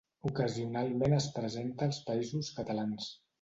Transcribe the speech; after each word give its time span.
Ocasionalment 0.27 1.13
es 1.17 1.27
presenta 1.35 1.87
als 1.91 2.01
Països 2.09 2.51
Catalans. 2.57 3.13